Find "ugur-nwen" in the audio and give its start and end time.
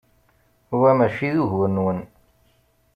1.43-1.99